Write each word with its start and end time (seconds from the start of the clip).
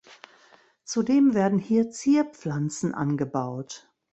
Zudem 0.83 1.35
werden 1.35 1.59
hier 1.59 1.91
Zierpflanzen 1.91 2.95
angebaut. 2.95 3.87